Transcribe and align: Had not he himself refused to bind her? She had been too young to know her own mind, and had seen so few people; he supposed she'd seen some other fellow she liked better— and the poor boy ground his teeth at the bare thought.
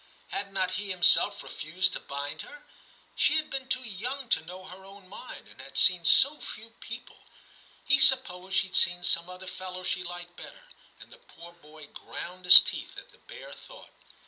Had 0.29 0.51
not 0.51 0.71
he 0.71 0.89
himself 0.89 1.43
refused 1.43 1.93
to 1.93 1.99
bind 1.99 2.41
her? 2.41 2.65
She 3.15 3.35
had 3.35 3.51
been 3.51 3.67
too 3.69 3.83
young 3.83 4.29
to 4.29 4.43
know 4.43 4.65
her 4.65 4.83
own 4.83 5.07
mind, 5.07 5.47
and 5.47 5.61
had 5.61 5.77
seen 5.77 6.05
so 6.05 6.39
few 6.41 6.71
people; 6.79 7.19
he 7.85 7.99
supposed 7.99 8.57
she'd 8.57 8.73
seen 8.73 9.03
some 9.03 9.29
other 9.29 9.45
fellow 9.45 9.83
she 9.83 10.01
liked 10.03 10.35
better— 10.37 10.69
and 10.99 11.13
the 11.13 11.19
poor 11.19 11.53
boy 11.53 11.85
ground 11.85 12.45
his 12.45 12.61
teeth 12.61 12.97
at 12.97 13.09
the 13.11 13.19
bare 13.19 13.53
thought. 13.53 13.91